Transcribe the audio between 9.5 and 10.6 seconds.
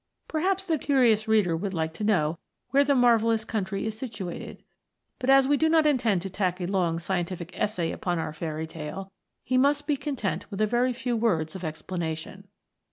must be content with